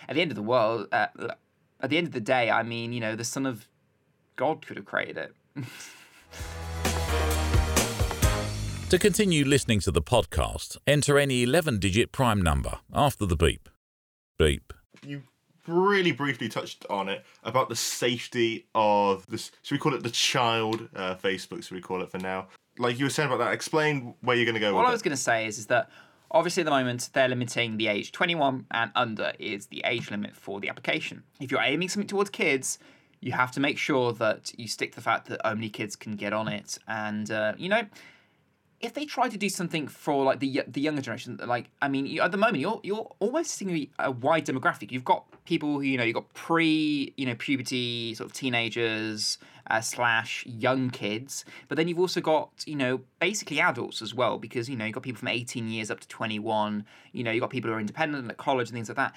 at 0.08 0.14
the 0.14 0.20
end 0.20 0.30
of 0.30 0.36
the 0.36 0.42
world 0.42 0.86
uh, 0.92 1.06
at 1.80 1.90
the 1.90 1.98
end 1.98 2.06
of 2.06 2.12
the 2.12 2.20
day 2.20 2.50
i 2.50 2.62
mean 2.62 2.92
you 2.92 3.00
know 3.00 3.16
the 3.16 3.24
son 3.24 3.46
of 3.46 3.68
god 4.36 4.66
could 4.66 4.76
have 4.76 4.86
created 4.86 5.16
it 5.16 5.34
To 8.90 8.98
continue 8.98 9.44
listening 9.44 9.80
to 9.80 9.90
the 9.90 10.00
podcast, 10.00 10.78
enter 10.86 11.18
any 11.18 11.42
11 11.42 11.78
digit 11.78 12.10
prime 12.10 12.40
number 12.40 12.78
after 12.90 13.26
the 13.26 13.36
beep. 13.36 13.68
Beep. 14.38 14.72
You 15.06 15.24
really 15.68 16.12
briefly 16.12 16.48
touched 16.48 16.84
on 16.90 17.08
it 17.08 17.24
about 17.44 17.68
the 17.68 17.76
safety 17.76 18.66
of 18.74 19.26
this. 19.26 19.50
Should 19.62 19.74
we 19.74 19.78
call 19.78 19.94
it 19.94 20.02
the 20.02 20.10
child 20.10 20.88
uh, 20.94 21.14
Facebook? 21.16 21.62
Should 21.64 21.74
we 21.74 21.80
call 21.80 22.02
it 22.02 22.10
for 22.10 22.18
now? 22.18 22.48
Like 22.78 22.98
you 22.98 23.06
were 23.06 23.10
saying 23.10 23.28
about 23.28 23.44
that. 23.44 23.52
Explain 23.52 24.14
where 24.20 24.36
you're 24.36 24.44
going 24.44 24.54
to 24.54 24.60
go. 24.60 24.74
What 24.74 24.86
I 24.86 24.92
was 24.92 25.02
going 25.02 25.16
to 25.16 25.22
say 25.22 25.46
is, 25.46 25.58
is 25.58 25.66
that 25.66 25.90
obviously 26.30 26.62
at 26.62 26.64
the 26.64 26.70
moment 26.70 27.10
they're 27.12 27.28
limiting 27.28 27.76
the 27.76 27.88
age 27.88 28.12
21 28.12 28.66
and 28.70 28.90
under 28.94 29.32
is 29.38 29.66
the 29.66 29.82
age 29.84 30.10
limit 30.10 30.36
for 30.36 30.60
the 30.60 30.68
application. 30.68 31.22
If 31.40 31.50
you're 31.50 31.62
aiming 31.62 31.88
something 31.88 32.08
towards 32.08 32.30
kids, 32.30 32.78
you 33.20 33.32
have 33.32 33.50
to 33.52 33.60
make 33.60 33.78
sure 33.78 34.12
that 34.12 34.52
you 34.56 34.68
stick 34.68 34.92
to 34.92 34.96
the 34.96 35.02
fact 35.02 35.28
that 35.28 35.40
only 35.46 35.68
kids 35.68 35.96
can 35.96 36.16
get 36.16 36.32
on 36.32 36.48
it. 36.48 36.78
And, 36.86 37.30
uh, 37.30 37.54
you 37.56 37.68
know, 37.68 37.82
if 38.80 38.94
they 38.94 39.04
try 39.04 39.28
to 39.28 39.36
do 39.36 39.48
something 39.48 39.88
for 39.88 40.24
like 40.24 40.38
the 40.40 40.62
the 40.68 40.80
younger 40.80 41.02
generation, 41.02 41.38
like 41.44 41.70
I 41.82 41.88
mean, 41.88 42.06
you, 42.06 42.22
at 42.22 42.30
the 42.30 42.38
moment 42.38 42.58
you're 42.58 42.80
you're 42.84 43.10
almost 43.18 43.50
seeing 43.50 43.88
a 43.98 44.10
wide 44.10 44.46
demographic. 44.46 44.92
You've 44.92 45.04
got 45.04 45.24
people 45.44 45.74
who 45.74 45.80
you 45.80 45.98
know 45.98 46.04
you've 46.04 46.14
got 46.14 46.32
pre 46.34 47.12
you 47.16 47.26
know 47.26 47.34
puberty 47.34 48.14
sort 48.14 48.30
of 48.30 48.32
teenagers 48.34 49.38
uh, 49.68 49.80
slash 49.80 50.44
young 50.46 50.90
kids, 50.90 51.44
but 51.66 51.76
then 51.76 51.88
you've 51.88 51.98
also 51.98 52.20
got 52.20 52.50
you 52.66 52.76
know 52.76 53.00
basically 53.18 53.60
adults 53.60 54.00
as 54.00 54.14
well 54.14 54.38
because 54.38 54.68
you 54.68 54.76
know 54.76 54.84
you've 54.84 54.94
got 54.94 55.02
people 55.02 55.18
from 55.18 55.28
18 55.28 55.68
years 55.68 55.90
up 55.90 55.98
to 56.00 56.08
21. 56.08 56.84
You 57.12 57.24
know 57.24 57.32
you've 57.32 57.40
got 57.40 57.50
people 57.50 57.70
who 57.70 57.76
are 57.76 57.80
independent 57.80 58.30
at 58.30 58.36
college 58.36 58.68
and 58.68 58.76
things 58.76 58.88
like 58.88 58.96
that. 58.96 59.14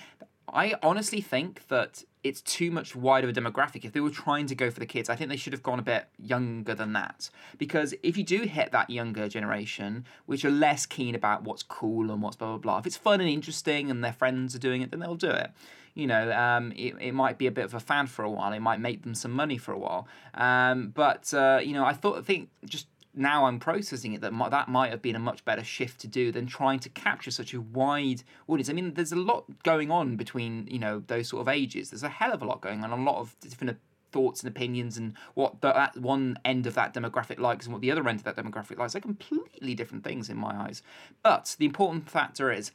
I 0.47 0.75
honestly 0.81 1.21
think 1.21 1.67
that 1.67 2.03
it's 2.23 2.41
too 2.41 2.71
much 2.71 2.95
wider 2.95 3.27
of 3.27 3.35
a 3.35 3.39
demographic. 3.39 3.83
If 3.83 3.93
they 3.93 3.99
were 3.99 4.09
trying 4.11 4.45
to 4.47 4.55
go 4.55 4.69
for 4.69 4.79
the 4.79 4.85
kids, 4.85 5.09
I 5.09 5.15
think 5.15 5.29
they 5.29 5.37
should 5.37 5.53
have 5.53 5.63
gone 5.63 5.79
a 5.79 5.83
bit 5.83 6.05
younger 6.19 6.75
than 6.75 6.93
that. 6.93 7.29
Because 7.57 7.93
if 8.03 8.17
you 8.17 8.23
do 8.23 8.41
hit 8.41 8.71
that 8.71 8.89
younger 8.89 9.27
generation, 9.27 10.05
which 10.25 10.45
are 10.45 10.51
less 10.51 10.85
keen 10.85 11.15
about 11.15 11.43
what's 11.43 11.63
cool 11.63 12.11
and 12.11 12.21
what's 12.21 12.35
blah 12.35 12.49
blah 12.49 12.57
blah, 12.57 12.77
if 12.79 12.85
it's 12.85 12.97
fun 12.97 13.21
and 13.21 13.29
interesting 13.29 13.89
and 13.89 14.03
their 14.03 14.13
friends 14.13 14.55
are 14.55 14.59
doing 14.59 14.81
it, 14.81 14.91
then 14.91 14.99
they'll 14.99 15.15
do 15.15 15.31
it. 15.31 15.51
You 15.93 16.07
know, 16.07 16.31
um, 16.31 16.71
it, 16.75 16.95
it 17.01 17.13
might 17.13 17.37
be 17.37 17.47
a 17.47 17.51
bit 17.51 17.65
of 17.65 17.73
a 17.73 17.79
fan 17.79 18.07
for 18.07 18.23
a 18.23 18.29
while. 18.29 18.53
It 18.53 18.61
might 18.61 18.79
make 18.79 19.03
them 19.03 19.13
some 19.13 19.31
money 19.31 19.57
for 19.57 19.73
a 19.73 19.77
while. 19.77 20.07
Um, 20.33 20.89
but 20.89 21.33
uh, 21.33 21.59
you 21.63 21.73
know, 21.73 21.85
I 21.85 21.93
thought 21.93 22.17
I 22.17 22.21
think 22.21 22.49
just 22.65 22.87
now 23.13 23.45
I'm 23.45 23.59
processing 23.59 24.13
it 24.13 24.21
that 24.21 24.33
mi- 24.33 24.49
that 24.49 24.69
might 24.69 24.91
have 24.91 25.01
been 25.01 25.15
a 25.15 25.19
much 25.19 25.43
better 25.43 25.63
shift 25.63 25.99
to 26.01 26.07
do 26.07 26.31
than 26.31 26.45
trying 26.45 26.79
to 26.79 26.89
capture 26.89 27.31
such 27.31 27.53
a 27.53 27.61
wide 27.61 28.23
audience. 28.47 28.69
I 28.69 28.73
mean, 28.73 28.93
there's 28.93 29.11
a 29.11 29.17
lot 29.17 29.45
going 29.63 29.91
on 29.91 30.15
between 30.15 30.67
you 30.67 30.79
know 30.79 31.03
those 31.07 31.29
sort 31.29 31.41
of 31.41 31.47
ages. 31.47 31.89
There's 31.89 32.03
a 32.03 32.09
hell 32.09 32.31
of 32.31 32.41
a 32.41 32.45
lot 32.45 32.61
going 32.61 32.83
on, 32.83 32.91
a 32.91 32.95
lot 32.95 33.17
of 33.17 33.35
different 33.41 33.77
thoughts 34.11 34.41
and 34.41 34.49
opinions, 34.49 34.97
and 34.97 35.13
what 35.33 35.61
the, 35.61 35.71
that 35.73 35.97
one 35.97 36.37
end 36.45 36.67
of 36.67 36.73
that 36.75 36.93
demographic 36.93 37.39
likes 37.39 37.65
and 37.65 37.73
what 37.73 37.81
the 37.81 37.91
other 37.91 38.07
end 38.07 38.19
of 38.19 38.23
that 38.23 38.35
demographic 38.37 38.77
likes. 38.77 38.93
They're 38.93 39.01
completely 39.01 39.75
different 39.75 40.03
things 40.03 40.29
in 40.29 40.37
my 40.37 40.55
eyes. 40.55 40.81
But 41.21 41.55
the 41.59 41.65
important 41.65 42.09
factor 42.09 42.51
is, 42.51 42.71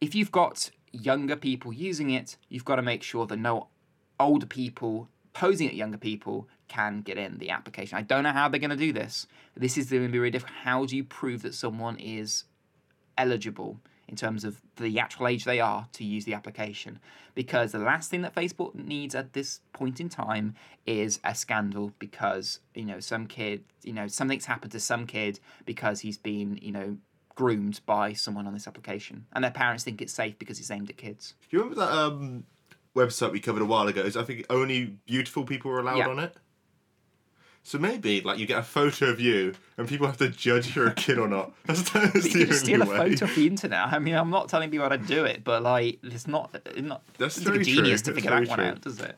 if 0.00 0.14
you've 0.14 0.32
got 0.32 0.70
younger 0.92 1.36
people 1.36 1.72
using 1.72 2.10
it, 2.10 2.36
you've 2.48 2.64
got 2.64 2.76
to 2.76 2.82
make 2.82 3.02
sure 3.02 3.26
that 3.26 3.36
no 3.38 3.68
older 4.20 4.46
people 4.46 5.08
posing 5.32 5.66
at 5.66 5.74
younger 5.74 5.98
people 5.98 6.48
can 6.68 7.00
get 7.02 7.18
in 7.18 7.38
the 7.38 7.50
application. 7.50 7.98
I 7.98 8.02
don't 8.02 8.22
know 8.22 8.32
how 8.32 8.48
they're 8.48 8.60
going 8.60 8.70
to 8.70 8.76
do 8.76 8.92
this. 8.92 9.26
This 9.56 9.76
is 9.76 9.90
going 9.90 10.02
to 10.06 10.08
be 10.12 10.18
really 10.18 10.30
difficult. 10.30 10.56
How 10.62 10.84
do 10.86 10.96
you 10.96 11.04
prove 11.04 11.42
that 11.42 11.54
someone 11.54 11.96
is 11.98 12.44
eligible 13.16 13.80
in 14.08 14.16
terms 14.16 14.44
of 14.44 14.60
the 14.76 14.98
actual 14.98 15.26
age 15.28 15.44
they 15.44 15.60
are 15.60 15.86
to 15.92 16.04
use 16.04 16.24
the 16.24 16.34
application? 16.34 16.98
Because 17.34 17.72
the 17.72 17.78
last 17.78 18.10
thing 18.10 18.22
that 18.22 18.34
Facebook 18.34 18.74
needs 18.74 19.14
at 19.14 19.32
this 19.32 19.60
point 19.72 20.00
in 20.00 20.08
time 20.08 20.54
is 20.86 21.20
a 21.24 21.34
scandal 21.34 21.92
because, 21.98 22.60
you 22.74 22.84
know, 22.84 23.00
some 23.00 23.26
kid, 23.26 23.64
you 23.82 23.92
know, 23.92 24.06
something's 24.06 24.46
happened 24.46 24.72
to 24.72 24.80
some 24.80 25.06
kid 25.06 25.40
because 25.64 26.00
he's 26.00 26.18
been, 26.18 26.58
you 26.62 26.72
know, 26.72 26.96
groomed 27.34 27.80
by 27.84 28.12
someone 28.12 28.46
on 28.46 28.52
this 28.54 28.68
application 28.68 29.26
and 29.32 29.42
their 29.42 29.50
parents 29.50 29.82
think 29.82 30.00
it's 30.00 30.12
safe 30.12 30.38
because 30.38 30.60
it's 30.60 30.70
aimed 30.70 30.88
at 30.88 30.96
kids. 30.96 31.34
Do 31.50 31.56
you 31.56 31.62
remember 31.64 31.84
that 31.84 31.92
um, 31.92 32.44
website 32.94 33.32
we 33.32 33.40
covered 33.40 33.62
a 33.62 33.64
while 33.66 33.88
ago? 33.88 34.02
Is 34.02 34.16
I 34.16 34.22
think 34.22 34.46
only 34.50 34.96
beautiful 35.06 35.44
people 35.44 35.70
were 35.72 35.80
allowed 35.80 35.96
Yeah. 35.98 36.08
on 36.08 36.20
it. 36.20 36.36
So 37.66 37.78
maybe 37.78 38.20
like 38.20 38.38
you 38.38 38.44
get 38.44 38.58
a 38.58 38.62
photo 38.62 39.06
of 39.06 39.20
you 39.20 39.54
and 39.78 39.88
people 39.88 40.06
have 40.06 40.18
to 40.18 40.28
judge 40.28 40.68
if 40.68 40.76
you're 40.76 40.86
a 40.86 40.94
kid 40.94 41.18
or 41.18 41.26
not. 41.26 41.50
That's, 41.64 41.90
that's 41.90 42.14
you 42.14 42.20
the 42.20 42.28
can 42.28 42.46
just 42.48 42.60
steal 42.60 42.82
a 42.82 42.86
photo 42.86 43.24
off 43.24 43.34
the 43.34 43.46
internet. 43.46 43.86
I 43.86 43.98
mean, 43.98 44.14
I'm 44.14 44.28
not 44.28 44.50
telling 44.50 44.70
people 44.70 44.84
how 44.84 44.94
to 44.94 44.98
do 44.98 45.24
it, 45.24 45.44
but 45.44 45.62
like, 45.62 45.98
it's 46.02 46.26
not. 46.26 46.54
It's 46.66 46.82
not. 46.82 47.02
That's 47.16 47.38
a 47.38 47.40
very 47.40 47.64
true. 47.64 47.76
genius 47.76 48.02
to 48.02 48.12
figure 48.12 48.30
that 48.30 48.46
one 48.48 48.58
true. 48.58 48.66
out, 48.66 48.82
does 48.82 49.00
it? 49.00 49.16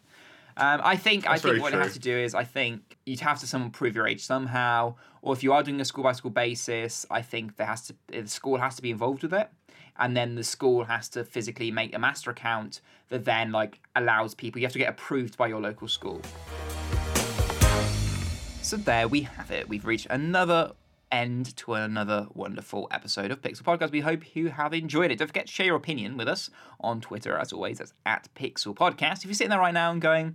Um, 0.57 0.81
I 0.85 0.95
think. 0.95 1.25
That's 1.25 1.45
I 1.45 1.49
think 1.51 1.61
what 1.61 1.73
you 1.73 1.79
have 1.79 1.89
true. 1.89 1.95
to 1.95 1.99
do 1.99 2.17
is, 2.17 2.37
I 2.37 2.45
think 2.45 2.97
you'd 3.05 3.19
have 3.19 3.41
to 3.41 3.49
someone 3.49 3.73
prove 3.73 3.97
your 3.97 4.07
age 4.07 4.25
somehow, 4.25 4.95
or 5.23 5.35
if 5.35 5.43
you 5.43 5.53
are 5.53 5.65
doing 5.65 5.81
a 5.81 5.85
school 5.85 6.05
by 6.05 6.13
school 6.13 6.31
basis, 6.31 7.05
I 7.11 7.23
think 7.23 7.57
there 7.57 7.67
has 7.67 7.89
to 7.89 7.97
the 8.07 8.29
school 8.29 8.59
has 8.59 8.77
to 8.77 8.83
be 8.83 8.93
involved 8.93 9.25
with 9.25 9.35
it, 9.35 9.51
and 9.99 10.17
then 10.17 10.37
the 10.37 10.45
school 10.45 10.85
has 10.85 11.09
to 11.11 11.25
physically 11.25 11.73
make 11.73 11.97
a 11.97 11.99
master 11.99 12.31
account 12.31 12.81
that 13.09 13.25
then 13.25 13.51
like 13.51 13.81
allows 13.97 14.37
people. 14.37 14.61
You 14.61 14.67
have 14.67 14.73
to 14.75 14.79
get 14.79 14.91
approved 14.91 15.37
by 15.37 15.49
your 15.49 15.61
local 15.61 15.89
school. 15.89 16.23
So 18.67 18.77
there 18.77 19.07
we 19.07 19.21
have 19.21 19.53
it. 19.53 19.69
We've 19.69 19.87
reached 19.87 20.09
another 20.11 20.73
end 21.13 21.57
to 21.59 21.75
another 21.75 22.27
wonderful 22.35 22.89
episode 22.91 23.31
of 23.31 23.41
Pixel 23.41 23.63
Podcast. 23.63 23.93
We 23.93 24.01
hope 24.01 24.35
you 24.35 24.49
have 24.49 24.75
enjoyed 24.75 25.13
it. 25.13 25.21
Don't 25.21 25.29
forget 25.29 25.47
to 25.47 25.53
share 25.53 25.67
your 25.67 25.77
opinion 25.77 26.17
with 26.17 26.27
us 26.27 26.51
on 26.81 27.01
Twitter, 27.01 27.39
as 27.39 27.53
always. 27.53 27.79
That's 27.79 27.95
at 28.05 28.29
Pixel 28.35 28.75
Podcast. 28.75 29.19
If 29.19 29.27
you're 29.27 29.35
sitting 29.35 29.51
there 29.51 29.61
right 29.61 29.73
now 29.73 29.93
and 29.93 30.03
going, 30.03 30.31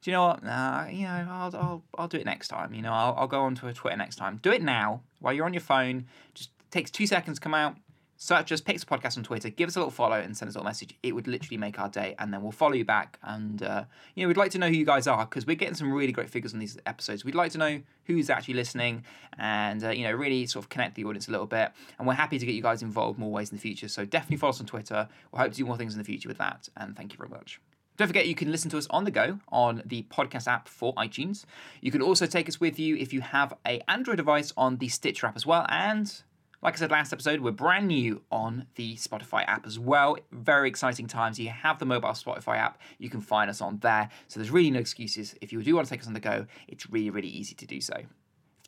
do 0.00 0.10
you 0.10 0.12
know 0.12 0.28
what? 0.28 0.42
Nah, 0.42 0.86
you 0.86 1.02
know, 1.02 1.26
I'll, 1.30 1.56
I'll, 1.56 1.82
I'll 1.98 2.08
do 2.08 2.16
it 2.16 2.24
next 2.24 2.48
time. 2.48 2.72
You 2.72 2.80
know, 2.80 2.94
I'll, 2.94 3.14
I'll 3.18 3.26
go 3.26 3.42
onto 3.42 3.68
a 3.68 3.74
Twitter 3.74 3.98
next 3.98 4.16
time. 4.16 4.40
Do 4.42 4.50
it 4.50 4.62
now 4.62 5.02
while 5.20 5.34
you're 5.34 5.44
on 5.44 5.52
your 5.52 5.60
phone. 5.60 6.06
Just 6.32 6.48
takes 6.70 6.90
two 6.90 7.06
seconds 7.06 7.36
to 7.36 7.42
come 7.42 7.52
out. 7.52 7.76
Search 8.20 8.50
us 8.50 8.60
Pixel 8.60 8.86
Podcast 8.86 9.16
on 9.16 9.22
Twitter. 9.22 9.48
Give 9.48 9.68
us 9.68 9.76
a 9.76 9.78
little 9.78 9.92
follow 9.92 10.16
and 10.16 10.36
send 10.36 10.48
us 10.48 10.56
a 10.56 10.58
little 10.58 10.68
message. 10.68 10.92
It 11.04 11.14
would 11.14 11.28
literally 11.28 11.56
make 11.56 11.78
our 11.78 11.88
day, 11.88 12.16
and 12.18 12.34
then 12.34 12.42
we'll 12.42 12.50
follow 12.50 12.72
you 12.74 12.84
back. 12.84 13.16
And 13.22 13.62
uh, 13.62 13.84
you 14.16 14.24
know, 14.24 14.28
we'd 14.28 14.36
like 14.36 14.50
to 14.50 14.58
know 14.58 14.66
who 14.66 14.74
you 14.74 14.84
guys 14.84 15.06
are 15.06 15.24
because 15.24 15.46
we're 15.46 15.54
getting 15.54 15.76
some 15.76 15.92
really 15.92 16.10
great 16.10 16.28
figures 16.28 16.52
on 16.52 16.58
these 16.58 16.76
episodes. 16.84 17.24
We'd 17.24 17.36
like 17.36 17.52
to 17.52 17.58
know 17.58 17.80
who's 18.06 18.28
actually 18.28 18.54
listening, 18.54 19.04
and 19.38 19.84
uh, 19.84 19.90
you 19.90 20.02
know, 20.02 20.10
really 20.10 20.46
sort 20.46 20.64
of 20.64 20.68
connect 20.68 20.96
the 20.96 21.04
audience 21.04 21.28
a 21.28 21.30
little 21.30 21.46
bit. 21.46 21.70
And 21.96 22.08
we're 22.08 22.14
happy 22.14 22.40
to 22.40 22.44
get 22.44 22.56
you 22.56 22.62
guys 22.62 22.82
involved 22.82 23.20
more 23.20 23.30
ways 23.30 23.52
in 23.52 23.56
the 23.56 23.62
future. 23.62 23.86
So 23.86 24.04
definitely 24.04 24.38
follow 24.38 24.50
us 24.50 24.58
on 24.58 24.66
Twitter. 24.66 25.08
We'll 25.30 25.40
hope 25.40 25.52
to 25.52 25.56
do 25.56 25.64
more 25.64 25.76
things 25.76 25.94
in 25.94 25.98
the 25.98 26.04
future 26.04 26.28
with 26.28 26.38
that. 26.38 26.68
And 26.76 26.96
thank 26.96 27.12
you 27.12 27.18
very 27.18 27.30
much. 27.30 27.60
Don't 27.98 28.08
forget, 28.08 28.26
you 28.26 28.34
can 28.34 28.50
listen 28.50 28.70
to 28.70 28.78
us 28.78 28.86
on 28.90 29.04
the 29.04 29.10
go 29.10 29.40
on 29.50 29.82
the 29.84 30.04
podcast 30.04 30.46
app 30.46 30.68
for 30.68 30.92
iTunes. 30.94 31.44
You 31.80 31.92
can 31.92 32.02
also 32.02 32.26
take 32.26 32.48
us 32.48 32.60
with 32.60 32.78
you 32.80 32.96
if 32.96 33.12
you 33.12 33.20
have 33.20 33.54
a 33.66 33.80
Android 33.88 34.16
device 34.16 34.52
on 34.56 34.78
the 34.78 34.88
Stitcher 34.88 35.26
app 35.26 35.36
as 35.36 35.44
well. 35.44 35.66
And 35.68 36.22
like 36.62 36.74
I 36.74 36.76
said 36.76 36.90
last 36.90 37.12
episode, 37.12 37.40
we're 37.40 37.52
brand 37.52 37.86
new 37.86 38.22
on 38.32 38.66
the 38.74 38.96
Spotify 38.96 39.44
app 39.46 39.66
as 39.66 39.78
well. 39.78 40.16
Very 40.32 40.68
exciting 40.68 41.06
times. 41.06 41.38
You 41.38 41.50
have 41.50 41.78
the 41.78 41.86
mobile 41.86 42.08
Spotify 42.10 42.56
app, 42.56 42.78
you 42.98 43.08
can 43.08 43.20
find 43.20 43.48
us 43.48 43.60
on 43.60 43.78
there. 43.78 44.08
So 44.26 44.40
there's 44.40 44.50
really 44.50 44.70
no 44.70 44.80
excuses. 44.80 45.36
If 45.40 45.52
you 45.52 45.62
do 45.62 45.76
want 45.76 45.86
to 45.86 45.92
take 45.92 46.00
us 46.00 46.08
on 46.08 46.14
the 46.14 46.20
go, 46.20 46.46
it's 46.66 46.90
really, 46.90 47.10
really 47.10 47.28
easy 47.28 47.54
to 47.54 47.66
do 47.66 47.80
so. 47.80 47.94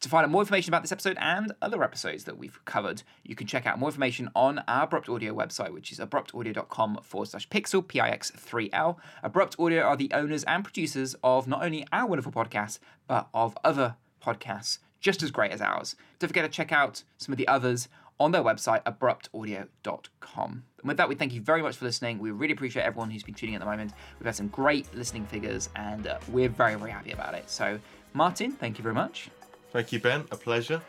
To 0.00 0.08
find 0.08 0.24
out 0.24 0.30
more 0.30 0.40
information 0.40 0.70
about 0.70 0.82
this 0.82 0.92
episode 0.92 1.18
and 1.20 1.52
other 1.60 1.82
episodes 1.84 2.24
that 2.24 2.38
we've 2.38 2.64
covered, 2.64 3.02
you 3.22 3.34
can 3.34 3.46
check 3.46 3.66
out 3.66 3.78
more 3.78 3.90
information 3.90 4.30
on 4.34 4.60
our 4.66 4.84
Abrupt 4.84 5.10
Audio 5.10 5.34
website, 5.34 5.74
which 5.74 5.92
is 5.92 5.98
abruptaudio.com 5.98 7.00
forward 7.02 7.28
slash 7.28 7.46
pixel, 7.50 7.86
P-I-X-3-L. 7.86 8.98
Abrupt 9.22 9.56
Audio 9.58 9.82
are 9.82 9.98
the 9.98 10.10
owners 10.14 10.42
and 10.44 10.64
producers 10.64 11.16
of 11.22 11.46
not 11.46 11.62
only 11.62 11.86
our 11.92 12.06
wonderful 12.06 12.32
podcast, 12.32 12.78
but 13.08 13.28
of 13.34 13.58
other 13.62 13.96
podcasts 14.24 14.78
just 15.00 15.22
as 15.22 15.30
great 15.30 15.50
as 15.52 15.60
ours. 15.60 15.96
Don't 16.18 16.28
forget 16.28 16.44
to 16.44 16.50
check 16.50 16.72
out 16.72 17.02
some 17.18 17.32
of 17.32 17.38
the 17.38 17.48
others 17.48 17.88
on 18.18 18.32
their 18.32 18.42
website, 18.42 18.82
abruptaudio.com. 18.84 20.62
And 20.78 20.88
with 20.88 20.96
that, 20.98 21.08
we 21.08 21.14
thank 21.14 21.32
you 21.32 21.40
very 21.40 21.62
much 21.62 21.76
for 21.76 21.84
listening. 21.86 22.18
We 22.18 22.30
really 22.30 22.52
appreciate 22.52 22.82
everyone 22.82 23.10
who's 23.10 23.22
been 23.22 23.34
tuning 23.34 23.54
in 23.54 23.62
at 23.62 23.64
the 23.64 23.70
moment. 23.70 23.92
We've 24.18 24.26
had 24.26 24.34
some 24.36 24.48
great 24.48 24.92
listening 24.94 25.26
figures, 25.26 25.70
and 25.76 26.06
uh, 26.06 26.18
we're 26.28 26.48
very, 26.48 26.74
very 26.74 26.90
happy 26.90 27.12
about 27.12 27.34
it. 27.34 27.48
So, 27.48 27.78
Martin, 28.12 28.52
thank 28.52 28.78
you 28.78 28.82
very 28.82 28.94
much 28.94 29.30
Thank 29.72 29.92
you, 29.92 30.00
Ben. 30.00 30.24
A 30.32 30.36
pleasure. 30.36 30.82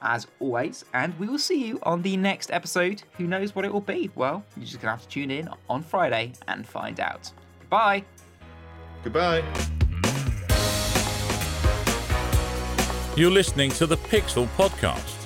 as 0.00 0.28
always, 0.38 0.84
and 0.94 1.18
we 1.18 1.26
will 1.26 1.40
see 1.40 1.66
you 1.66 1.80
on 1.82 2.02
the 2.02 2.16
next 2.16 2.52
episode. 2.52 3.02
Who 3.16 3.26
knows 3.26 3.54
what 3.54 3.64
it 3.64 3.72
will 3.72 3.80
be? 3.80 4.10
Well, 4.14 4.44
you're 4.56 4.64
just 4.64 4.80
gonna 4.80 4.92
have 4.92 5.02
to 5.02 5.08
tune 5.08 5.30
in 5.32 5.48
on 5.68 5.82
Friday 5.82 6.32
and 6.46 6.64
find 6.66 7.00
out. 7.00 7.32
Goodbye. 7.60 8.04
Goodbye. 9.02 9.42
You're 13.18 13.32
listening 13.32 13.70
to 13.70 13.86
the 13.86 13.96
Pixel 13.96 14.46
Podcast. 14.56 15.17